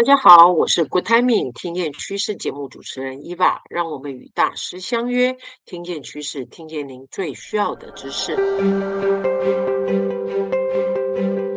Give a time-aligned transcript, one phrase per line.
[0.00, 8.34] 大家好，我是 Good Timing 听见趋势节目主持人伊娃，让我们与大师相约，听见趋势，听见您最需要的知识。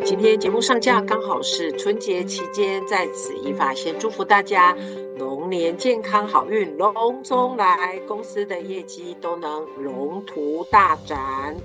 [0.03, 4.75] 今天节目上架刚好是春节期间，在此伊娃先祝福大家
[5.17, 11.55] 龙年健康好运龙中来，公司的业绩都能龙图大展。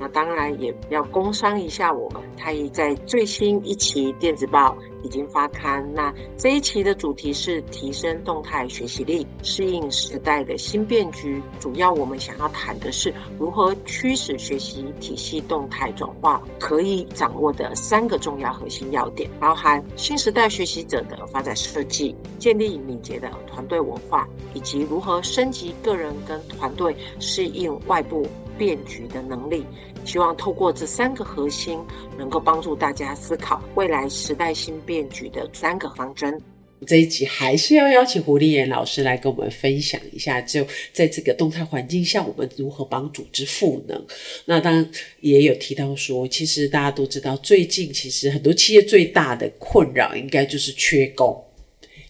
[0.00, 5.86] 那当然也要工商一下我们，太毅在最新一期电子报已经发刊。
[5.94, 11.42] 那这一期的主题是提升动态学习力，适应时代的新变局。
[11.60, 28.26] 主要我们想要谈的是如何驱使学习体系动态转化，可以掌握的三个重要核心要点，包含新时代学习者的发展设计、建立敏捷的团队文化，以及如何升级个人跟团队适应外部
[28.58, 29.64] 变局的能力。
[30.04, 31.78] 希望透过这三个核心，
[32.18, 36.38] 能够帮助大家思考未来时代新变局的三个方针。
[36.86, 44.06] 这一集还是要邀请胡立妍老师来跟我们分享一下，就在这个动态环境下，我们如何帮组织赋能。
[44.44, 44.88] 那当然
[45.20, 51.44] 也有提到说，其实大家都知道，最近其实很多企业最大的困扰，应该就是缺工。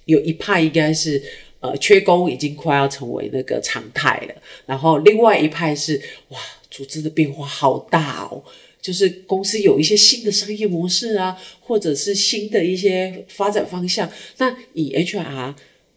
[0.05, 1.23] 有一派应该是
[1.61, 4.35] 呃，缺工已经快要成为那个常态了，
[4.67, 6.39] 然后另外一派是哇。
[6.71, 8.45] 组织的变化好大哦，
[8.81, 14.09] 就是公司有一些新的商业模式啊，或者是新的一些发展方向。
[14.37, 15.55] 那以 HR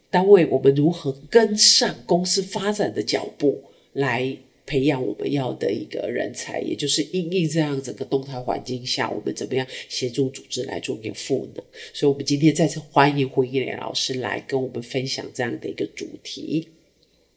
[0.09, 6.61] 单位，我们如何跟上公司发展的脚步，来培养我们要的一个人才？
[6.61, 11.63] 也就是因应这样整个动态环境下，我们怎么样协助组织来做一个赋能？
[11.93, 16.69] 所以，我们今天再次欢迎胡立妍老师来跟我们分享这样的一个主题。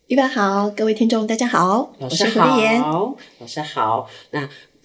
[0.07, 4.09] 伊娃好，各位听众大家好，老师好，老师好。
[4.31, 4.41] 那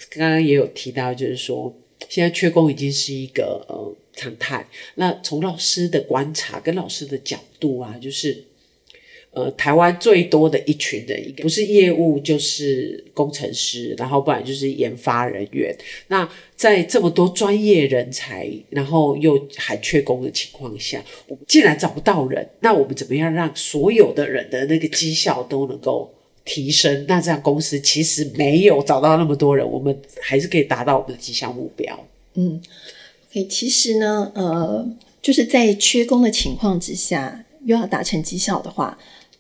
[0.10, 1.76] 刚刚也有提到，就是说
[2.08, 4.68] 现在缺工已经是一个呃常态。
[4.96, 8.46] 那从老师的观察跟老师的角度啊，就是。
[9.32, 15.74] 呃，台湾最多的一群人，一个不是业务就是工程师，然后不然就是研发人员。
[16.08, 26.12] 那在这么多专业人才，然后又还缺工的情况下，我们既然找不到人，那我们怎么样让所有的人的那个绩效都能够
[26.44, 27.06] 提升？
[27.08, 32.08] 那这样公司其实没有找到那么多人，我们还是可以达到我们的绩效目标。
[32.34, 32.60] 嗯
[33.30, 34.90] ，OK，其实呢，呃，
[35.22, 38.98] 就是在缺工的情况之下，又要达成绩效的话。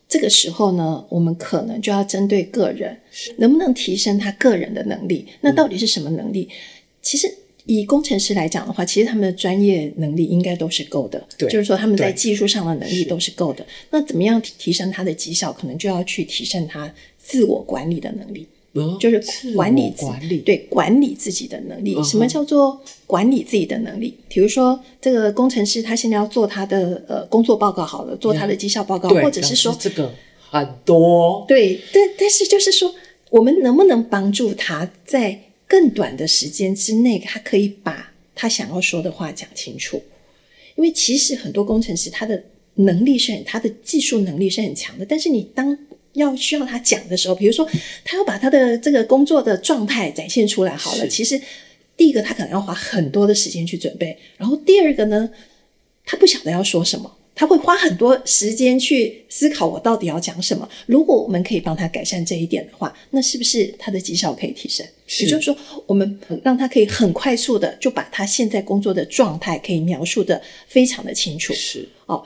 [0.09, 2.97] 这个时候呢，我们可能就要针对个人，
[3.38, 5.28] 能不能提升他个人的能力？
[5.42, 6.50] 那到底是什么能力？
[6.50, 6.56] 嗯、
[7.03, 7.31] 其实
[7.66, 13.64] 以工程师来讲的话，其实他们的专业能力应该都是够的，对，就是说他们在技术上的能力都是够的。
[13.92, 15.53] 那怎么样提升他的绩效？
[15.53, 18.48] 可能就要去提升他自我管理的能力。
[18.74, 21.96] 哦、就是管理管理，对，管理自己的能力。
[21.96, 24.16] 哦、什么叫做管理自己的能力？
[24.28, 30.13] 比如说，这个工程师他现在要做他的呃工作报告，好了，做他的绩效报告，或者是说这个
[30.52, 32.94] 很多，对，但但是就是说，
[33.31, 40.01] 我们能不能帮助他在更短的时间之内，他可以把他想要说的话讲清楚？
[40.75, 42.41] 因为其实很多工程师他的
[42.75, 45.78] 能力是很，他的技术能力是很强的，但是你当
[46.19, 47.68] 要需要他讲的时候，比如说
[48.03, 51.41] 他要把他的这个工作的状态展现出来，好了，其实
[51.97, 55.30] 第一个他可能要花很多的时间去准备，然后第二个呢，
[56.06, 60.68] 他不晓得要说什么，他会花很多时间去思考我到底要讲什么。
[60.85, 64.86] 如果我们可以帮他改善这一点的话，那是不是他的绩效可以提升？
[65.19, 65.57] 也就是说，
[65.88, 71.53] 我们让他可以很快速的就把他现在工作的状态可以描述的非常的清楚。
[71.53, 72.24] 是哦。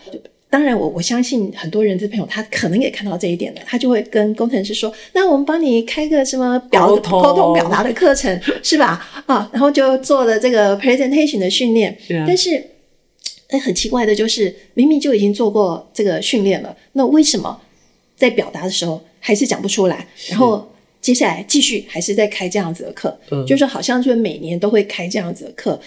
[0.54, 11.92] 当然我，我我相信很多人资朋友他可能也看到这一点了，他就会跟工程师说：“那我们帮你开个什么表沟通，通表达的课程，是吧？” 啊，然后就做了这个 presentation 的训练。
[11.92, 12.64] 啊、但是，
[13.48, 17.60] 哎，很奇怪的就是，明明就已经做过这个训练了，那为什么
[18.16, 20.08] 在表达的时候还是讲不出来？
[20.30, 20.72] 然后
[21.02, 25.82] 接下来继续还是在开这样子的课，嗯、就是好像就是每年都会开这样子的课。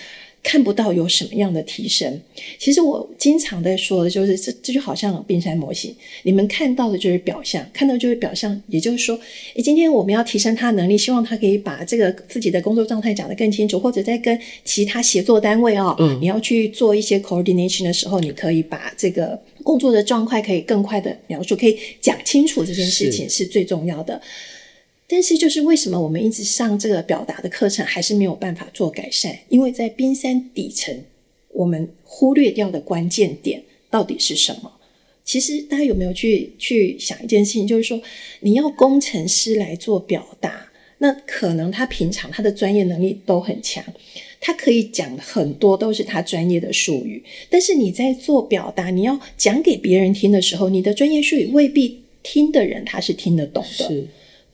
[0.46, 2.20] 看不到有什么样的提升。
[2.56, 5.92] 其实我经常在说的就是，这这就好像冰山模型，
[6.22, 8.62] 你们看到的就是表象，看到就是表象。
[8.68, 9.18] 也就是说，
[9.56, 24.22] 诶，今天我们要提升他的能力，希望他可以把这个自己的工作状态讲得更清楚，或者在跟其他协作单位啊、哦，嗯，你要去做一些 coordination 的时候，你可以把这个工作的状态可以更快的描述，可以讲清楚这件事情是最重要的。
[25.08, 29.38] 但是，就是为什么我们一直上这个表达的课程，还是没有办法做改善？
[29.48, 31.04] 因为在冰山底层，
[31.52, 34.72] 我们忽略掉的关键点到底是什么？
[35.24, 37.66] 其实，大家有没有去去想一件事情？
[37.66, 38.00] 就是说，
[38.40, 43.84] 你要工程师来做表达，那可能他平常他的专业能力都很强，
[44.40, 54.04] 他可以讲很多都是他专业的术语，但是你在做表达，你要讲给别人听的时候，你的专业术语未必听的人他是听得懂的。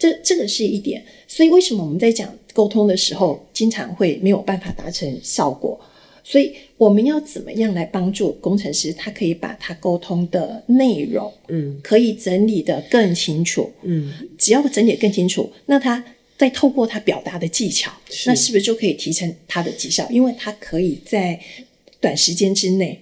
[0.03, 1.05] 是，这这个是一点。
[1.29, 5.79] 所以为什么我们在讲沟通的时候，经常会没有办法达成效果？
[6.25, 8.93] 所以我们要怎么样来帮助工程师？
[8.93, 16.05] 他可以把他沟通的内容，嗯，可以整理得更清楚，嗯，只要整理得更清楚，那他
[16.39, 20.09] 再透过他表达的技巧，是那是不是就可以提升他的绩效？
[20.11, 21.41] 因为他可以在
[22.01, 23.01] 短时间之内，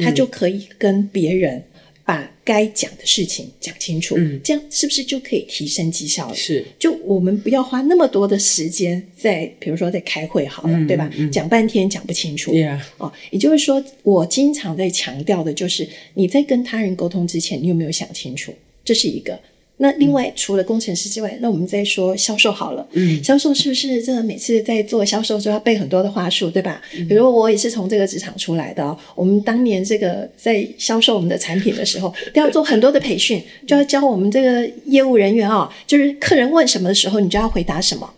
[0.00, 1.64] 他就可以跟别人。
[2.08, 6.34] 把该讲的事情讲清楚，嗯，这样是不是就可以提升绩效了？
[6.34, 11.10] 是，就我们不要花那么多的时间在，比如说在开会好了，嗯、对吧？
[11.18, 12.80] 嗯、讲半天讲不清楚，Yeah.
[12.96, 18.54] 哦，也就是说，我经常在强调的就是，你在跟他人沟通之前，你有没有想清楚？
[18.82, 19.38] 这是一个。
[19.80, 22.86] 那另外，除了工程师之外，嗯、那我们再说销售好了。
[22.92, 26.82] 嗯，销售是不是这个每次在做销售就要背很多的话术，对吧？
[26.96, 28.98] 嗯、比如我也是从这个职场出来的哦。
[29.14, 38.12] 我们当年这个在销售我们的产品的时候，都要做很多的培训，就要教我们这个业务人员哦，就是客人问什么的时候，你就要回答什么。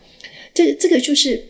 [0.55, 1.45] 这这个就是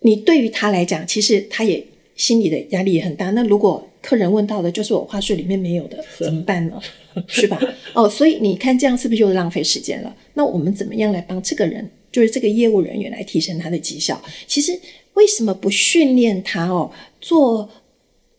[0.00, 1.84] 你对于他来讲，其实他也
[2.16, 3.30] 心里的压力也很大。
[3.30, 6.80] 那如果客人问到的就是我话术里面没有的， 怎么办呢？
[7.26, 7.60] 是吧？
[7.94, 10.16] 哦，所以你看这样是不是就是浪费时间了？
[10.34, 14.20] 那我们怎么样来帮这个人，就是这个业务人员来提升他的绩效？
[14.46, 14.78] 其实
[15.14, 16.90] 为什么不训练他哦？
[17.20, 17.68] 做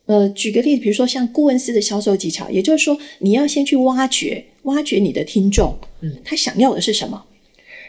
[0.06, 7.24] 呃，举个例子，比如说像顾问式的销售技巧，也就是说你要先去挖掘挖掘你的听众，嗯，他想要的是什么？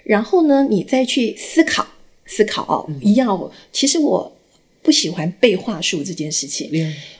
[0.04, 1.86] 然后呢，你再去思考
[2.26, 3.50] 思考哦，嗯、一样。
[3.72, 4.36] 其实我。
[4.82, 6.70] 不喜欢背话术这件事情.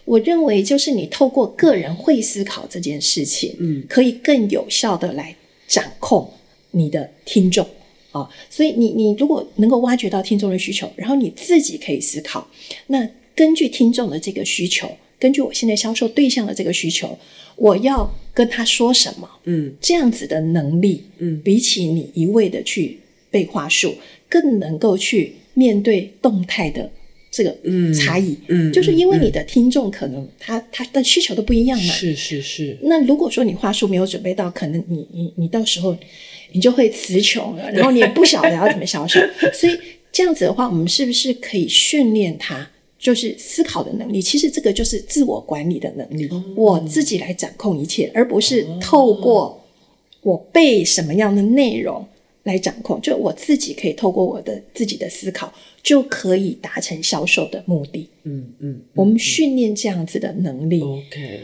[0.05, 5.37] 我认为就是你透过个人会思考这件事情，嗯，可以更有效的来
[5.69, 6.29] 掌控
[6.71, 7.65] 你的听众
[8.11, 8.31] 啊、哦。
[8.49, 12.49] 所以你你如果能够挖掘到听众的需求，然后你自己可以思考，
[12.89, 17.17] 那根据听众的这个需求，根据我现在销售对象的这个需求，
[17.57, 19.29] 我要跟他说什么？
[19.45, 22.99] 嗯，这样子的能力，嗯，比起你一味的去
[23.31, 23.95] 背话术，
[24.29, 26.91] 更能够去面对动态的。
[27.31, 27.57] 这个
[27.95, 32.77] 差异，嗯，就是因为你的听众可能他、嗯、他的需求都不一样嘛，是是是。
[32.83, 35.97] 那如果说你话术没有准备到，可能你你你到时候
[36.51, 39.21] 你就会词穷了，然后你也不晓得要怎么销售。
[39.55, 39.79] 所以
[40.11, 42.69] 这样子的话，我们是不是可以训练他，
[42.99, 44.21] 就是思考的能力？
[44.21, 49.65] 其实这个就是自我管理的能力，哦、我自己来掌控一切，而不是透过
[50.23, 52.05] 我背什么样的内容。
[52.45, 55.53] 来掌控，就我自己可以透过我的自己的思考，
[55.83, 58.09] 就可以达成销售的目的。
[58.23, 60.81] 嗯嗯，嗯，我们训练这样子的能力。
[60.81, 61.41] OK，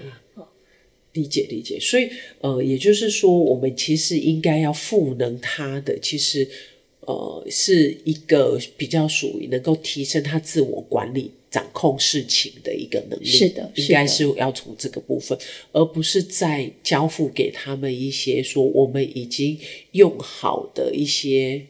[1.12, 1.78] 理解理解。
[1.80, 2.08] 所以
[2.40, 6.48] 呃，也就是说，我们其实应该要赋能他的，其实
[7.06, 11.32] 呃，是一个比较属于能够提升他自我管理。
[11.48, 15.38] 掌控事情的一个能力，是的，应该是要从这个部分，
[15.72, 19.58] 而不是再交付给他们一些说我们已经
[19.92, 21.62] 用好的一些。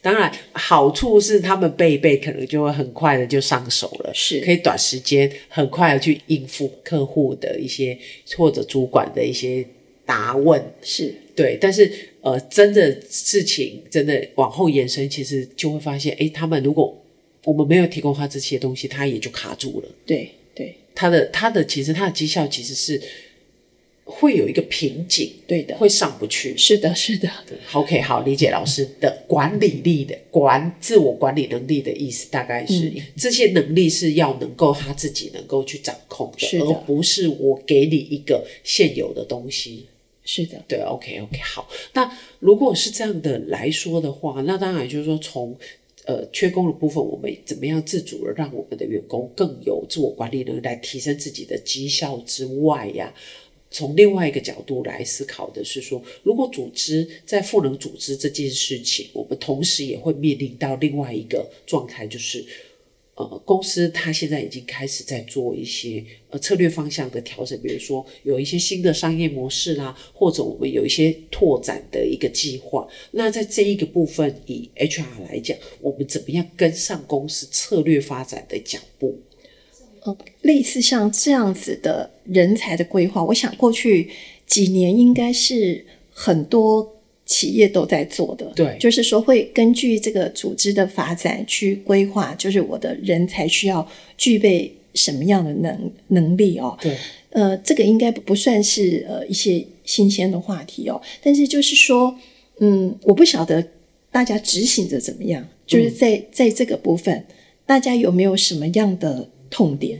[0.00, 7.98] 当然，好处是他们背一背，可能就会很快的就上手了，是可以短时间很快的去应付客户的一些
[8.36, 9.66] 或者主管的一些
[10.04, 11.58] 答问，是对。
[11.60, 11.90] 但是
[12.20, 16.98] 呃，真的事情真的往后延伸，其实就会发现，哎，他们如果。
[17.44, 19.88] 我们没有提供他这些东西，他也就卡住了。
[20.06, 23.02] 对对，他的他的其实他的绩效其实是
[24.04, 26.56] 会有一个瓶颈，对的，会上不去。
[26.56, 27.28] 是的，是的。
[27.72, 39.86] OK，好，理解老师的管理力的管自我管理能力的意思，大概是、嗯、这些能力是要能够他自己能够去掌控的，的，而不是我给你一个现有的东西。
[40.24, 41.68] 是的，对，OK OK，好。
[41.94, 45.56] 那如果是这样的来说的话，那当然就是说从。
[46.04, 53.14] 呃，缺工的部分，我们怎么样自主的让我们的员工更有自我管理能力，来提升自己的绩效之外呀？
[53.70, 62.44] 从另外一个角度来思考的是说，如果组织在赋能组织这件事情，我们同时也会面临到另外一个状态，就是。
[63.14, 72.88] 呃，公司它现在已经开始在做一些呃策略方向的调整，比如说有一些新的商业模式啦，或者我们有一些拓展的一个计划。
[73.10, 79.20] 那在这一个部分，以 HR 来讲，我们怎么样跟上公司策略发展的脚步？
[80.00, 84.08] 呃，类似像这样子的人才的规划，我想过去
[84.46, 87.01] 几年应该是很多。
[87.32, 96.76] 企业都在做的，对，就是说会根据这个组织的发展去规划，就是我的人才需要具备什么样的能能力哦。
[96.78, 96.94] 对，
[97.30, 102.14] 呃，这个应该不算是呃一些新鲜的话题哦，但是就是说，
[102.58, 103.66] 嗯，我不晓得
[104.10, 105.42] 大家执行的怎么样？
[105.66, 107.24] 就是在、嗯、在这个部分，
[107.64, 109.98] 大家有没有什么样的痛点？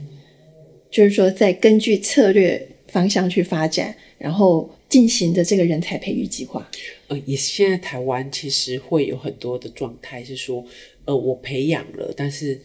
[0.91, 6.69] 就是说，在根据策略方向去发展，然后进行的这个人才培育计划。
[7.13, 10.65] 呃，也现在台湾其实会有很多的状态是说，
[11.05, 12.59] 呃，我培养了，但是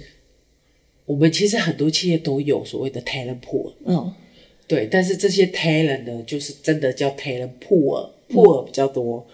[1.05, 3.73] 我们其实很多企业都有所谓的 talent pool。
[3.85, 4.13] 嗯，
[4.67, 9.27] 对，但是这些 talent 呢，就是真的叫 talent pool，pool 比较多。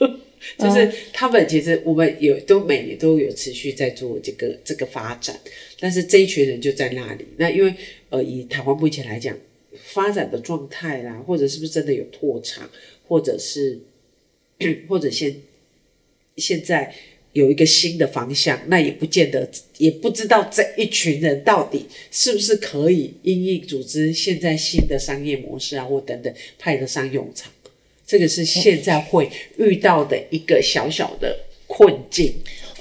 [0.00, 0.20] 嗯
[0.58, 5.36] 就是他们其实我们有都每年都有持续在做这个这个发展，
[5.80, 7.26] 但是这一群人就在那里。
[7.36, 7.74] 那因为
[8.10, 9.36] 呃以台湾目前来讲，
[9.74, 12.70] 发展的状态啦，或者是不是真的有拓场，
[13.08, 13.80] 或者是
[14.88, 15.36] 或者现
[16.36, 16.94] 现在
[17.32, 19.48] 有一个新的方向，那也不见得，
[19.78, 27.52] 也不知道这一群人到底是不是可以因应组织现在新的商业模式啊，或等等派得上用场。
[28.06, 31.36] 这个是现在会遇到的一个小小的
[31.66, 32.32] 困境。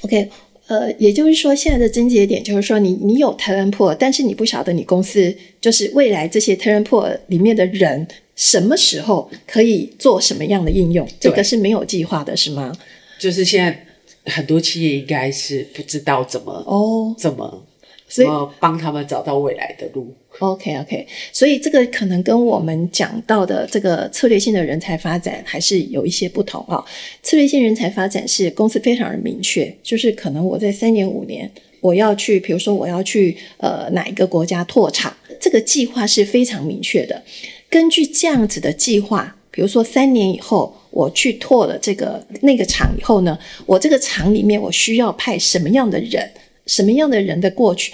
[0.01, 0.29] OK，
[0.67, 12.75] 呃，也就是说，现在的症结点就是说你，你有 turn p o 但是你不晓得你公司就是未来这些 turn p o 里面的人什么时候可以做什么样的应用，这个是没有计划的，是吗？
[13.17, 17.65] 就是现在很多企业应该是不知道怎么哦，怎么
[18.09, 20.13] 怎么帮他们找到未来的路。
[20.39, 26.85] OK OK，所以这个可能跟我们讲到的这个策略性的人才发展还是有一些不同啊、哦。
[27.23, 31.49] 策略性人才发展是公司非常的明确，就是可能我在三年五年
[31.79, 37.23] 我要去，比如说我要去呃哪一个国家拓厂，这个计划是非常明确的。
[37.69, 46.29] 根据这样子的计划，比如说三年以后我去拓了这个那个厂以后呢，我这个厂里面我需要派什么样的人，
[46.67, 47.91] 什么样的人的过去。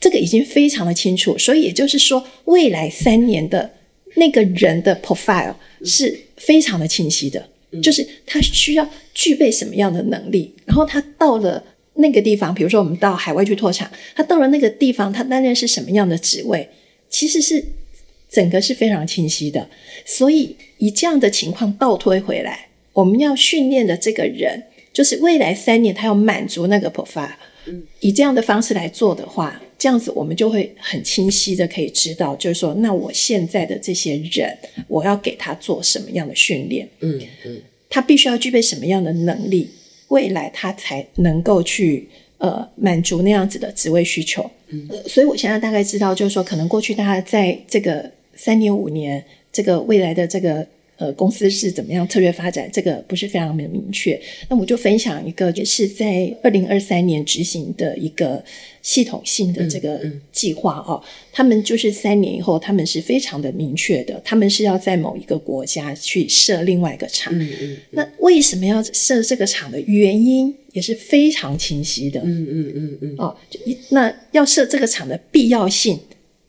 [0.00, 3.70] 这个已经非常的清楚，所以也就是说，未来三年的
[4.14, 11.62] 那个人的 profile 是非常的清晰的，嗯、就是他需要具备什么样的能力，然后他到了
[11.96, 16.66] 那个地方，比如说我们到海外去拓厂，他到了那个地方，他担任是什么样的职位，
[17.10, 17.62] 其实是
[18.30, 19.68] 整个是非常清晰的。
[20.06, 27.34] 所以以这样的情况倒推回来，我们要训练的这个人，就是未来三年他要满足那个 profile，
[27.66, 29.60] 嗯，以这样的方式来做的话。
[29.80, 34.54] 这样子，我们就会很清晰的可以知道，就是说，那我现在的这些人，
[34.86, 36.86] 我要给他做什么样的训练？
[37.00, 39.70] 嗯嗯，他必须要具备什么样的能力，
[40.08, 42.06] 未来他才能够去
[42.36, 44.50] 呃满足那样子的职位需求。
[44.68, 50.66] 嗯，所以我现在大概知道，就是说，可能过去大家在这个三年五年，这个未来的这个。
[51.00, 52.68] 呃，公司是怎么样策略发展？
[52.70, 54.20] 这个不是非常的明确。
[54.50, 58.44] 那我就分享一个，也是在二零二三年执行的一个
[58.82, 59.98] 系统性的这个
[60.30, 61.02] 计划哦。
[61.32, 67.32] 他们就是三年以后，他们是非常的明确的，他们是要在某一个国家去设另外一个厂。
[67.34, 67.76] 嗯嗯。
[67.92, 72.20] 那为什么要设这个厂的原因也是非常清晰的。
[72.20, 73.14] 嗯嗯嗯嗯。
[73.16, 73.34] 哦，
[73.88, 75.98] 那要设这个厂的必要性。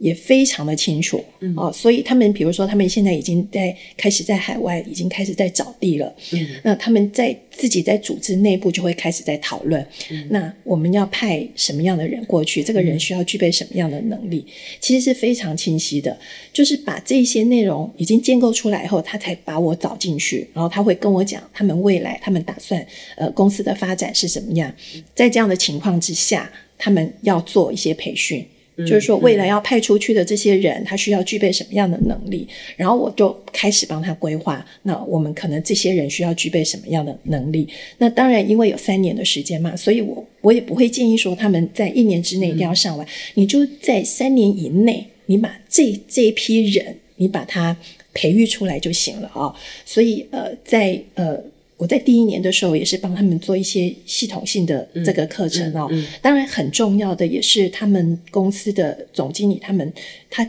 [0.01, 9.79] 也非常的清楚，嗯、哦，所以他们比如说，他们现在已经在开始在海外已经开始在找地了，嗯，那他们在自己在组织内部就会开始在讨论，
[10.10, 12.63] 嗯，那我们要派什么样的人过去？
[12.63, 14.43] 这个人需要具备什么样的能力？
[14.79, 16.17] 其实是非常清晰的，
[16.51, 22.84] 就是把这些内容已经建构出来以后，他才把我找进去，然后他会跟我讲他们未来他们打算
[23.17, 24.74] 呃公司的发展是怎么样，
[25.13, 28.43] 在这样的情况之下，他们要做一些培训。
[28.77, 32.47] 就是说，未来要派出去的这些人，他需要具备什么样的能力？
[32.75, 34.65] 然后我就开始帮他规划。
[34.83, 37.67] 那我们可能这些人需要具备什么样的能力？
[37.97, 43.05] 那当然，因为有三年的时间嘛，所以我我也不会建议说他们在一年之内一定要上完。
[43.35, 47.75] 你就在三年以内，你把这这一批人，你把他
[48.13, 49.53] 培育出来就行了啊。
[49.85, 51.43] 所以呃，在呃。
[51.81, 59.91] 我在第一年的时候也是帮他们做一些系统性的这个课程哦，嗯嗯嗯、当然很重要的也是他们公司的总经理，他们
[60.29, 60.47] 他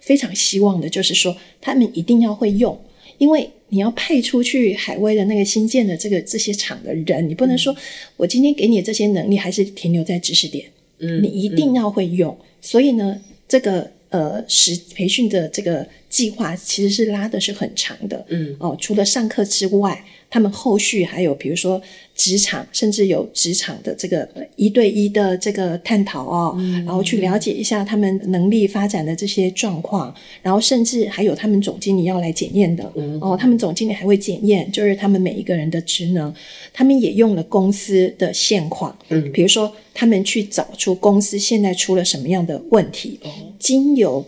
[0.00, 2.78] 非常希望的就是说他们一定要会用，
[3.16, 7.74] 因为你要派出去海外的那个新建的这个这些厂的人，你不能说
[8.18, 10.66] 我今天给你这些能力还是停留在知识点，
[10.98, 13.18] 嗯，你一定要会用，所以呢，
[13.48, 18.54] 这个呃实培训的这个计划其实是拉的是很长的，嗯。
[18.60, 20.04] 哦，除了上课之外。
[20.28, 21.80] 他们后续还有，比如说
[22.14, 36.34] 职场，甚至有职场的这个一对一的这个探讨哦，嗯、然后去了解一下他们能力发展的这些状况，然后甚至还有他们总经理要来检验的、嗯、哦，他们总经理还会检验，就是他们每一个人的职能，
[36.72, 44.24] 他们也用了公司的现况，嗯，比如说他们去找出公司现在出了什么样的问题，哦、经由。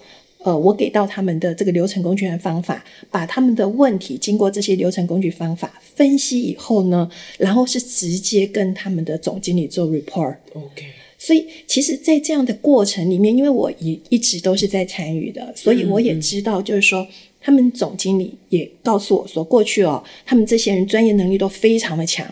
[0.48, 10.36] 呃，我给到他们的这个流程工具和方法，把他们的问题经过这些流程工具方法分析以后呢，然后是直接跟他们的总经理做 report。
[10.54, 10.86] OK。
[11.18, 17.06] 所以，其实，在这样的过程里面，因为我一一直都是在参与的，所以我也知道，就是说，
[17.40, 22.24] 他们总经理也告诉我说，过去哦，他们这些人专业能力都非常的强。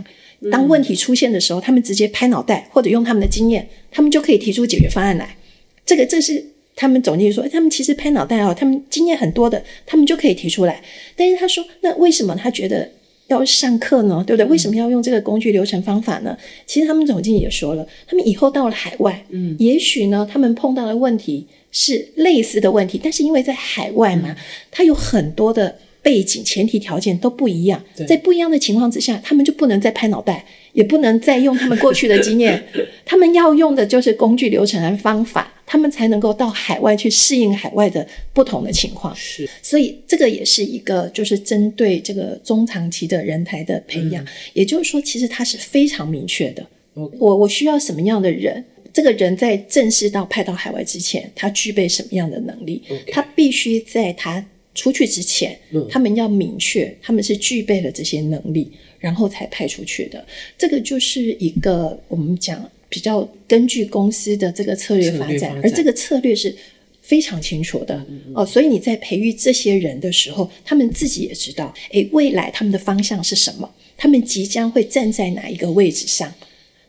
[0.53, 5.37] 当问题出现的时候，他们直接拍脑袋，或者用他们的经验，他们就可以提出解决方案来。
[5.85, 6.45] 这个，这是
[6.77, 10.81] 他们总经理说，他们其实拍脑袋哦，他们经验很多的，他们就可以提出来。
[11.17, 12.89] 但是他说，那为什么他觉得？
[13.29, 14.47] 要上课呢，对不对？
[14.49, 16.39] 为什么要用这个工具、流程、方法呢？
[16.65, 24.37] 其实他们总经理也说了，他们以后到了海外，嗯，也许呢，他们碰到的问题是类似的问题，但是因为在海外嘛，
[24.71, 32.63] 他有很多的背景、前提条件都不一样，在不一样的情况之下，他们就不能再拍脑袋，也不能再用他们过去的经验，
[33.05, 35.53] 他们要用的就是工具、流程和方法。
[35.69, 46.65] 他们才能够到海外去适应海外的不同的情况，是，所以这个也是一个就是针对这个中长期的人才的培养，嗯、也就是说，其实它是非常明确的。
[46.95, 48.65] 我我需要什么样的人？
[48.93, 54.43] 这个人在正式到派到海外之前，他具备什么样的能力.他必须在他
[54.77, 60.25] 出去之前，嗯、他们要明确他们是具备了这些能力，然后才派出去的。
[60.57, 62.71] 这个就是一个我们讲。
[62.89, 66.55] 比较根据公司的这个策略发展，发展而这个策略是
[67.03, 68.01] 非常清楚的
[68.33, 68.47] 哦。
[68.47, 73.69] 所以你在培育这些人的时候，他们自己也知道，诶，未来他们的方向是什么？
[73.97, 76.33] 他们即将会站在哪一个位置上？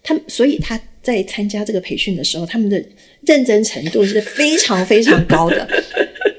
[0.04, 2.82] 他们所以他在参加这个培训的时候，他们的
[3.26, 5.68] 认真程度是非常非常高的。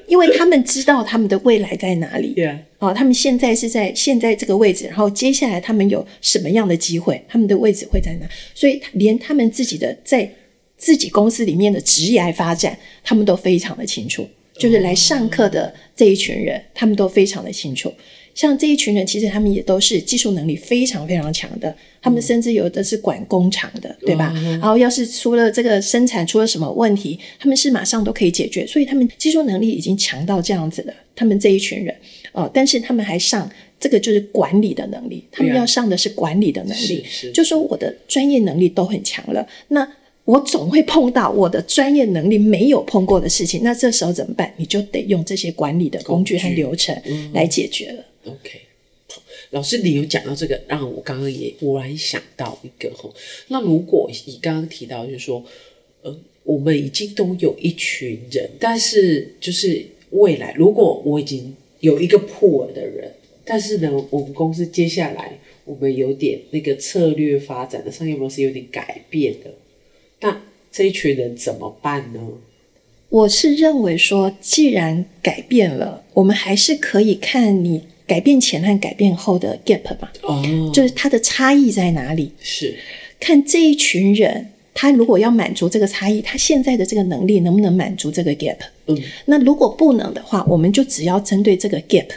[0.09, 2.57] 因为他们知道他们的未来在哪里，Yeah.
[2.79, 8.27] 哦，他们现在是在现在这个位置，然后接下来他们有什么样的机会，他们的位置会在哪？
[8.53, 10.29] 所以连他们自己的在
[10.75, 14.27] 自己公司里面的职业发展，他们都非常的清楚。
[14.57, 17.93] 就是来上课的这一群人，他们都非常的清楚。
[18.39, 21.75] 像这一群人，其实他们也都是技术能力非常非常强的。
[22.01, 24.33] 他们甚至有的是管工厂的，对吧？
[24.51, 28.65] 然后要是出了这个生产出了什么问题，他们是马上都可以解决。
[28.65, 30.93] 所以他们技术能力已经强到这样子了。
[31.13, 31.93] 他们这一群人
[32.31, 37.03] 哦，但是他们还上这个就是管理的能力，他们要上的是管理的能力。
[37.33, 39.85] 就说我的专业能力都很强了，那
[40.23, 43.59] 我总会碰到我的专业能力没有碰过的事情。
[43.65, 44.49] 那这时候怎么办？
[44.55, 46.97] 你就得用这些管理的工具和流程
[47.33, 48.05] 来解决了。
[48.25, 48.61] OK，
[49.51, 53.13] 老师，你有讲到这个，让我刚刚也忽然想到一个吼。
[53.47, 55.43] 那如果你刚刚提到，就是说，
[56.03, 63.11] 嗯，我们已经都有一群人，但是就是未来，如果我已经有一个 pool 的人，
[63.45, 69.51] 但是呢，我们公司接下来我们有点那个策略发展的商业模式有点改变的，
[70.19, 72.19] 那这一群人怎么办呢？
[73.09, 77.83] 我是认为说，既然改变了，我们还是可以看你。
[78.09, 82.31] 改变前和改变后的 gap 嘛，哦，就是它的差异在哪里？
[82.41, 82.75] 是
[83.19, 88.57] 看这一群人，他如果要满足这个差异，他现在的这个能力能不能满足这个 gap？
[88.87, 92.07] 嗯，那如果不能的话，我们就只要针对这个 gap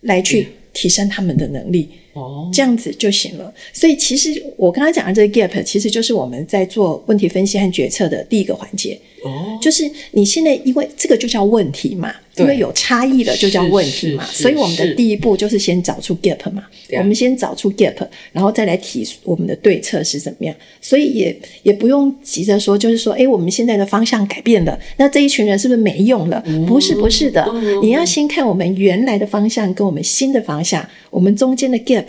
[0.00, 3.52] 来去提升他们的能力，哦，这样子就行了。
[3.72, 8.98] 所以其实我刚刚讲的这个 gap，其实就是我们在做问题分析和决策的第一个环节。
[9.22, 12.14] 哦，就是你现在因为这个就叫问题嘛。
[12.40, 16.64] 因为有差异的就叫问题嘛，所以我们的第一步就是先找出 gap 嘛。
[16.98, 17.96] 我们先找出 gap，
[18.32, 20.54] 然后再来提我们的对策是怎么样。
[20.80, 26.42] 所以也也不用急着说，就是说，哎，我们现在的方向改变了，那这一群人是不是没用了？
[26.66, 27.46] 不是，不是的。
[27.80, 32.06] 你要先看我们原来的方向跟我们新的方向，我们中间的 gap，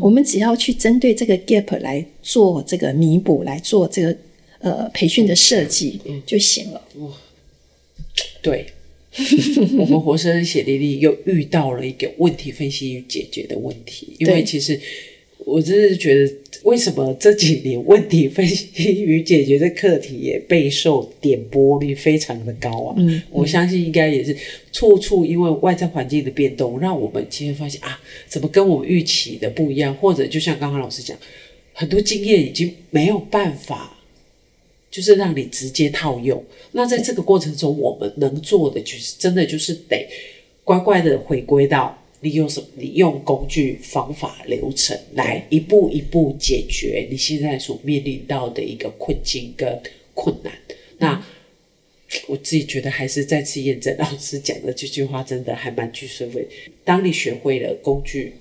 [0.00, 4.16] 我们只要去针对这个 gap 来做这个弥补，来做这个
[4.60, 6.80] 呃培训的设计就行了。
[8.40, 8.66] 对。
[9.78, 14.78] 我们活生生血淋淋又遇到了一个问题分析与解决的问题，因为其实
[15.38, 18.68] 我真是觉得，为什么这几年问题分析
[19.02, 22.94] 与解决的课题也备受点播率非常的高啊？
[22.98, 24.36] 嗯，我相信应该也是
[24.70, 31.16] 处处因为外在环境的变动，让我们其实发现啊，怎么跟我们预期的不一样，或者就像刚刚老师讲，
[31.72, 33.96] 很多经验已经没有办法。
[34.90, 36.42] 就是让你直接套用。
[36.72, 40.08] 那在这个过程中，我们能做的就是真的就是得
[40.64, 49.80] 乖乖的回归到你用什么，你用工具、方法、流程来一步一步解决你现在所面临到的一个困境跟
[50.12, 50.52] 困难。
[50.98, 51.24] 那
[52.26, 56.46] 我自己觉得还是再次验证老师讲的这句话，真的还蛮具社会。
[56.84, 58.34] 当你学会了工具、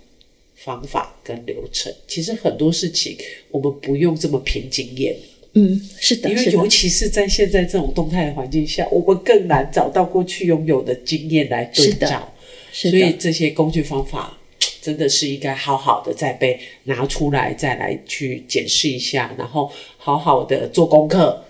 [0.55, 3.15] 方法跟流程，其实很多事情
[3.51, 5.15] 我们不用这么凭经验。
[5.53, 12.31] 嗯，是的，因为尤其是在现在这种动态的环境下，我们更难找到过去拥有的经验来对照。
[12.71, 14.38] 是的，所以这些工具方法
[14.81, 21.43] 真的是应该好好的再被拿出来，再来去检视一下，然后好好的做功课。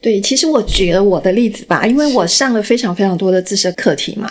[0.00, 4.30] 对，其实我举了我的例子吧，因为我上了非常非常多的自设课题嘛。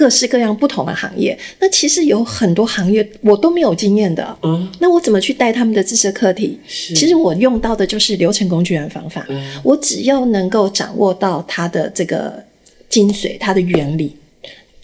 [0.00, 6.58] 各式各样不同的行业，那其实有很多行业我都没有经验的，嗯，那我怎么去带他们的自设课题？
[6.66, 12.42] 是，其实我用到的就是流程工具人方法，嗯，我只要能够掌握到它的这个
[12.88, 14.16] 精髓、它的原理，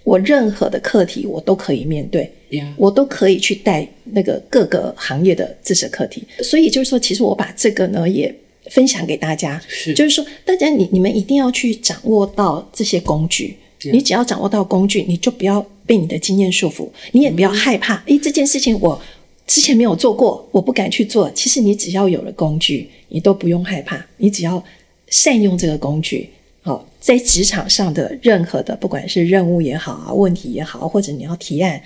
[0.05, 2.31] 我任何的课题我都可以面对.
[2.77, 6.23] 我都可以去带那个各个行业的自设课题。
[6.43, 8.33] 所以就是说，其实我把这个呢也
[8.71, 13.57] 分享给大家，是，就是说大家你你们一定要去掌握到这些工具。
[13.93, 18.03] 你只要掌握到工具，你就不要被你的经验束缚，你也不要害怕。
[18.07, 19.01] 诶，这件事情我
[19.47, 21.31] 之前没有做过，我不敢去做。
[21.31, 24.05] 其实你只要有了工具，你都不用害怕。
[24.17, 24.63] 你只要
[25.09, 26.29] 善用这个工具，
[26.63, 31.81] 好，在职场上的任何的，不管是任务也好啊，问题也好，或者你要提案，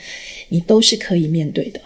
[0.48, 1.80] 你都是可以面对的。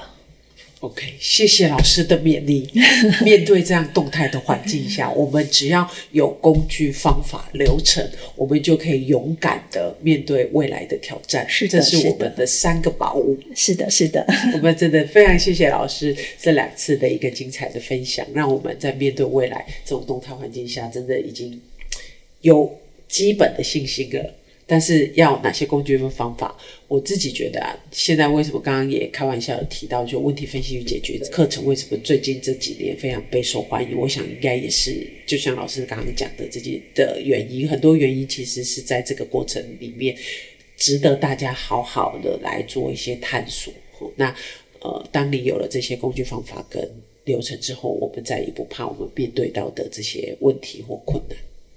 [0.84, 2.68] OK，谢谢老师的勉励。
[3.24, 11.48] 面对这样动态的环境下， 我们只要有工具、方法、流程，我们就可以勇敢的面对未来的挑战。
[11.48, 13.34] 是的，这是我们的三个宝物。
[13.54, 14.26] 是的，是的。
[14.52, 21.58] 我们真的非常谢谢老师这两次的一个精彩的分享，让我们在面对未来这种动态环境下，真的已经
[22.42, 24.34] 有基本的信心了。
[24.66, 26.56] 但是要哪些工具跟方法？
[26.88, 33.96] 我自己觉得啊，现在为什么刚刚也开玩笑提到，就问题分析与解决课程为什么最近这几年非常备受欢迎？
[33.98, 40.16] 我想应该也是就像老师刚刚讲的这些的原因，很多原因其实是在这个过程里面
[40.76, 43.72] 值得大家好好的来做一些探索。
[44.16, 44.34] 那
[44.80, 46.86] 呃，当你有了这些工具方法跟
[47.24, 51.36] 流程之后，我们再也不怕我们面对到的这些问题或困难。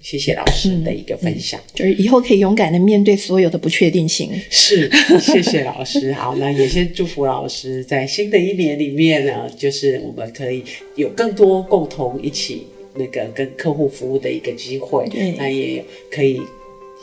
[0.10, 4.32] 谢谢老师的一个分享，就是以后可以勇敢的面对所有的不确定性。
[4.50, 4.90] 是，
[5.20, 6.14] 谢谢老师。
[6.16, 10.64] 好，那也先祝福老师在新的一年里面呢，就是我们可以
[10.96, 15.06] 有更多共同一起那个跟客户服务的一个机会。
[15.10, 16.40] 对，那也可以。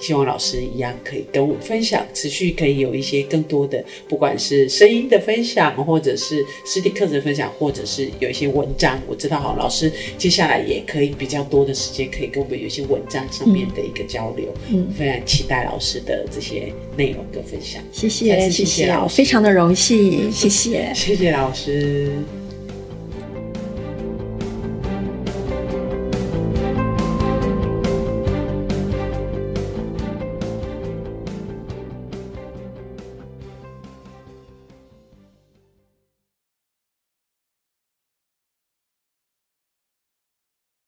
[0.01, 9.01] 希望老师一样可以跟我分享，持续可以有一些更多的，不管是声音的分享，或者是实体课程分享，或者是有一些文章。
[9.07, 14.47] 我知道，哈，老师接下来也可以比较多的时间，可以跟我们有一些文章上面的一个交流。
[14.71, 17.83] 嗯，非常期待老师的这些内容跟分享。
[17.93, 22.11] 谢谢，谢谢，谢谢，非常的荣幸，谢谢，谢谢老师。